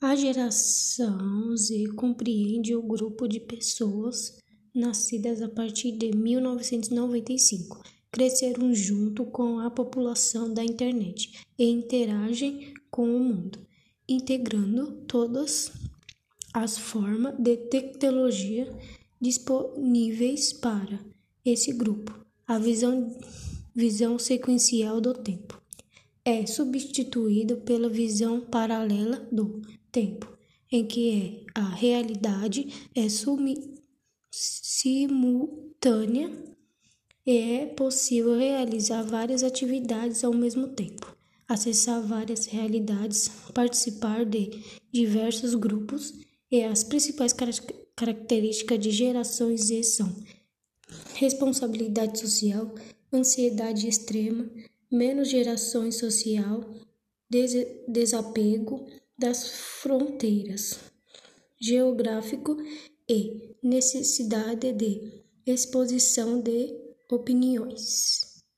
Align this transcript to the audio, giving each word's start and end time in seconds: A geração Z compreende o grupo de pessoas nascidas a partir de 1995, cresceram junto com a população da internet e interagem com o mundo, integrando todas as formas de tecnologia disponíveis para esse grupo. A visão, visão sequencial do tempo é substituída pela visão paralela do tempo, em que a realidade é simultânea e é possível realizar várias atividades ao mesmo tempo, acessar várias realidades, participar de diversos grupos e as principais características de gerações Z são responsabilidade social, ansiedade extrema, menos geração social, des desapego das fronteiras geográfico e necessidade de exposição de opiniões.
A 0.00 0.14
geração 0.14 1.56
Z 1.56 1.88
compreende 1.96 2.74
o 2.74 2.82
grupo 2.82 3.26
de 3.26 3.40
pessoas 3.40 4.38
nascidas 4.74 5.42
a 5.42 5.48
partir 5.48 5.92
de 5.92 6.16
1995, 6.16 7.82
cresceram 8.10 8.72
junto 8.74 9.24
com 9.26 9.58
a 9.58 9.70
população 9.70 10.52
da 10.52 10.62
internet 10.62 11.44
e 11.58 11.64
interagem 11.64 12.72
com 12.90 13.04
o 13.14 13.20
mundo, 13.20 13.58
integrando 14.08 15.04
todas 15.06 15.72
as 16.52 16.78
formas 16.78 17.34
de 17.38 17.56
tecnologia 17.56 18.72
disponíveis 19.20 20.52
para 20.52 20.98
esse 21.44 21.72
grupo. 21.72 22.24
A 22.46 22.58
visão, 22.58 23.18
visão 23.74 24.18
sequencial 24.18 25.00
do 25.00 25.12
tempo 25.12 25.58
é 26.28 26.44
substituída 26.44 27.56
pela 27.56 27.88
visão 27.88 28.42
paralela 28.42 29.26
do 29.32 29.62
tempo, 29.90 30.30
em 30.70 30.84
que 30.84 31.46
a 31.54 31.70
realidade 31.70 32.68
é 32.94 33.08
simultânea 34.30 36.30
e 37.24 37.38
é 37.38 37.64
possível 37.64 38.36
realizar 38.36 39.04
várias 39.04 39.42
atividades 39.42 40.22
ao 40.22 40.34
mesmo 40.34 40.68
tempo, 40.68 41.16
acessar 41.48 42.06
várias 42.06 42.44
realidades, 42.44 43.30
participar 43.54 44.26
de 44.26 44.50
diversos 44.92 45.54
grupos 45.54 46.12
e 46.50 46.62
as 46.62 46.84
principais 46.84 47.34
características 47.96 48.78
de 48.78 48.90
gerações 48.90 49.64
Z 49.64 49.82
são 49.82 50.14
responsabilidade 51.14 52.18
social, 52.18 52.74
ansiedade 53.10 53.88
extrema, 53.88 54.46
menos 54.90 55.28
geração 55.28 55.90
social, 55.90 56.60
des 57.30 57.52
desapego 57.86 58.86
das 59.18 59.48
fronteiras 59.48 60.78
geográfico 61.60 62.56
e 63.08 63.56
necessidade 63.62 64.72
de 64.72 65.24
exposição 65.46 66.40
de 66.40 66.74
opiniões. 67.10 68.27